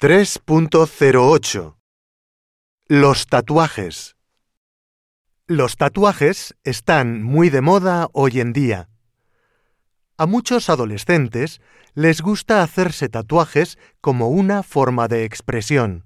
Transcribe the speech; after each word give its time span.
3.08 0.00 1.74
Los 2.86 3.26
tatuajes 3.26 4.14
Los 5.48 5.76
tatuajes 5.76 6.54
están 6.62 7.20
muy 7.24 7.50
de 7.50 7.62
moda 7.62 8.06
hoy 8.12 8.38
en 8.38 8.52
día. 8.52 8.88
A 10.16 10.26
muchos 10.26 10.70
adolescentes 10.70 11.60
les 11.94 12.20
gusta 12.20 12.62
hacerse 12.62 13.08
tatuajes 13.08 13.76
como 14.00 14.28
una 14.28 14.62
forma 14.62 15.08
de 15.08 15.24
expresión. 15.24 16.04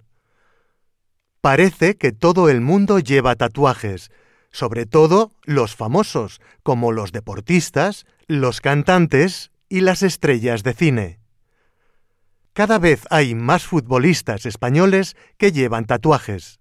Parece 1.43 1.99
que 1.99 2.13
todo 2.13 2.49
el 2.49 2.63
mundo 2.63 2.99
lleva 2.99 3.35
tatuajes, 3.35 4.11
sobre 4.51 4.87
todo 4.87 5.33
los 5.43 5.77
famosos, 5.77 6.41
como 6.63 6.93
los 6.93 7.13
deportistas, 7.13 8.07
los 8.27 8.63
cantantes 8.63 9.51
y 9.69 9.83
las 9.83 10.03
estrellas 10.03 10.63
de 10.63 10.73
cine. 10.73 11.22
Cada 12.53 12.79
vez 12.79 13.05
hay 13.09 13.35
más 13.35 13.65
futbolistas 13.65 14.45
españoles 14.45 15.17
que 15.39 15.53
llevan 15.53 15.87
tatuajes. 15.87 16.61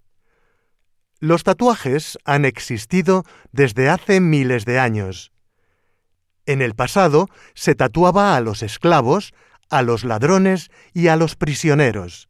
Los 1.19 1.43
tatuajes 1.43 2.17
han 2.23 2.45
existido 2.45 3.25
desde 3.51 3.89
hace 3.89 4.21
miles 4.21 4.63
de 4.63 4.79
años. 4.79 5.33
En 6.45 6.61
el 6.61 6.75
pasado 6.75 7.27
se 7.53 7.75
tatuaba 7.75 8.37
a 8.37 8.41
los 8.41 8.63
esclavos, 8.63 9.33
a 9.69 9.81
los 9.81 10.05
ladrones 10.05 10.71
y 10.93 11.09
a 11.09 11.17
los 11.17 11.35
prisioneros. 11.35 12.29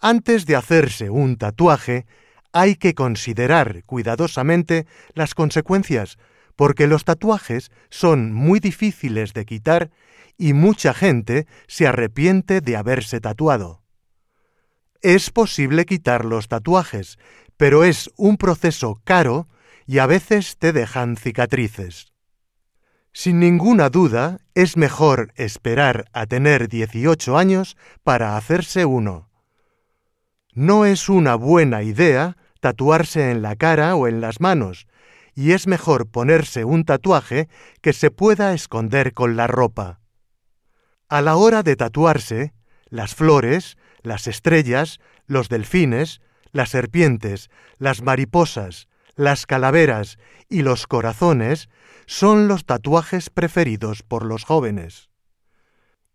Antes 0.00 0.44
de 0.44 0.56
hacerse 0.56 1.10
un 1.10 1.36
tatuaje, 1.36 2.04
hay 2.52 2.74
que 2.74 2.94
considerar 2.94 3.84
cuidadosamente 3.84 4.86
las 5.14 5.34
consecuencias, 5.34 6.18
porque 6.56 6.86
los 6.86 7.04
tatuajes 7.04 7.70
son 7.90 8.32
muy 8.32 8.60
difíciles 8.60 9.32
de 9.32 9.44
quitar 9.44 9.90
y 10.36 10.52
mucha 10.52 10.94
gente 10.94 11.46
se 11.66 11.86
arrepiente 11.86 12.60
de 12.60 12.76
haberse 12.76 13.20
tatuado. 13.20 13.82
Es 15.00 15.30
posible 15.30 15.84
quitar 15.84 16.24
los 16.24 16.48
tatuajes, 16.48 17.18
pero 17.56 17.84
es 17.84 18.10
un 18.16 18.36
proceso 18.36 19.00
caro 19.04 19.48
y 19.86 19.98
a 19.98 20.06
veces 20.06 20.56
te 20.58 20.72
dejan 20.72 21.16
cicatrices. 21.16 22.12
Sin 23.12 23.38
ninguna 23.38 23.90
duda, 23.90 24.38
es 24.54 24.76
mejor 24.76 25.32
esperar 25.36 26.06
a 26.12 26.26
tener 26.26 26.68
18 26.68 27.38
años 27.38 27.76
para 28.02 28.36
hacerse 28.36 28.84
uno. 28.84 29.28
No 30.52 30.84
es 30.84 31.08
una 31.08 31.36
buena 31.36 31.82
idea 31.82 32.36
tatuarse 32.60 33.30
en 33.30 33.42
la 33.42 33.56
cara 33.56 33.94
o 33.94 34.08
en 34.08 34.20
las 34.20 34.40
manos, 34.40 34.88
y 35.34 35.52
es 35.52 35.66
mejor 35.66 36.08
ponerse 36.08 36.64
un 36.64 36.84
tatuaje 36.84 37.48
que 37.80 37.92
se 37.92 38.10
pueda 38.10 38.54
esconder 38.54 39.12
con 39.12 39.36
la 39.36 39.46
ropa. 39.46 40.00
A 41.08 41.20
la 41.20 41.36
hora 41.36 41.62
de 41.62 41.76
tatuarse, 41.76 42.54
las 42.88 43.14
flores, 43.14 43.76
las 44.02 44.26
estrellas, 44.26 45.00
los 45.26 45.48
delfines, 45.48 46.20
las 46.52 46.70
serpientes, 46.70 47.50
las 47.78 48.02
mariposas, 48.02 48.88
las 49.16 49.46
calaveras 49.46 50.18
y 50.48 50.62
los 50.62 50.86
corazones 50.86 51.68
son 52.06 52.48
los 52.48 52.64
tatuajes 52.64 53.30
preferidos 53.30 54.02
por 54.02 54.24
los 54.24 54.44
jóvenes. 54.44 55.10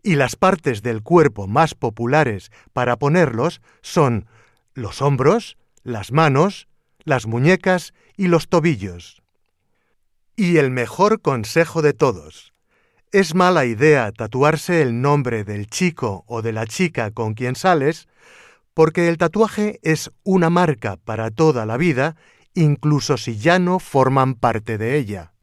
Y 0.02 0.16
las 0.16 0.36
partes 0.36 0.81
del 0.81 1.03
cuerpo 1.03 1.47
más 1.47 1.75
populares 1.75 2.52
para 2.72 2.97
ponerlos 2.97 3.62
son 3.81 4.28
los 4.73 5.02
hombros, 5.02 5.58
las 5.84 6.12
manos, 6.12 6.67
las 7.03 7.25
muñecas 7.25 7.94
y 8.17 8.28
los 8.28 8.47
tobillos. 8.47 9.22
Y 10.36 10.58
el 10.58 10.72
mejor 10.72 11.22
consejo 11.22 11.81
de 11.81 11.94
todos. 11.94 12.53
Es 13.11 13.33
mala 13.33 13.66
idea 13.66 14.11
tatuarse 14.11 14.81
el 14.81 15.02
nombre 15.02 15.44
del 15.44 15.67
chico 15.67 16.23
o 16.28 16.41
de 16.41 16.53
la 16.53 16.67
chica 16.67 17.11
con 17.11 17.33
quien 17.33 17.56
sales, 17.56 18.08
porque 18.73 19.09
el 19.09 19.17
tatuaje 19.17 19.80
es 19.81 20.11
una 20.23 20.50
marca 20.50 20.97
para 20.97 21.31
toda 21.31 21.66
la 21.66 21.78
vida, 21.78 22.16
incluso 22.53 23.17
si 23.17 23.38
ya 23.38 23.59
no 23.59 23.80
forman 23.80 24.36
parte 24.36 24.78
de 24.78 24.97
ella. 24.97 25.34